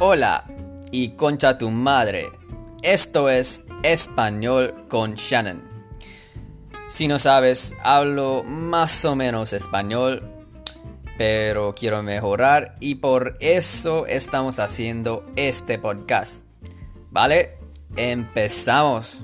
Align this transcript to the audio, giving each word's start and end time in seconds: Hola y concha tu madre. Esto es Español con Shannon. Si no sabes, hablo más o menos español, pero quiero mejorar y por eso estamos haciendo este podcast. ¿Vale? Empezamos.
Hola 0.00 0.44
y 0.92 1.16
concha 1.16 1.58
tu 1.58 1.72
madre. 1.72 2.30
Esto 2.82 3.28
es 3.28 3.66
Español 3.82 4.86
con 4.88 5.16
Shannon. 5.16 5.60
Si 6.88 7.08
no 7.08 7.18
sabes, 7.18 7.74
hablo 7.82 8.44
más 8.44 9.04
o 9.04 9.16
menos 9.16 9.52
español, 9.52 10.22
pero 11.16 11.74
quiero 11.74 12.04
mejorar 12.04 12.76
y 12.78 12.94
por 12.94 13.38
eso 13.40 14.06
estamos 14.06 14.60
haciendo 14.60 15.26
este 15.34 15.80
podcast. 15.80 16.44
¿Vale? 17.10 17.58
Empezamos. 17.96 19.18